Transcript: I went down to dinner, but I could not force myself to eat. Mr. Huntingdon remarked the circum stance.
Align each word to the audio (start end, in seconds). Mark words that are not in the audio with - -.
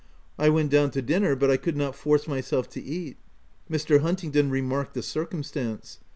I 0.39 0.49
went 0.49 0.71
down 0.71 0.89
to 0.97 1.01
dinner, 1.03 1.35
but 1.35 1.51
I 1.51 1.57
could 1.57 1.77
not 1.77 1.93
force 1.93 2.27
myself 2.27 2.67
to 2.69 2.81
eat. 2.81 3.17
Mr. 3.69 3.99
Huntingdon 3.99 4.49
remarked 4.49 4.95
the 4.95 5.03
circum 5.03 5.43
stance. 5.43 5.99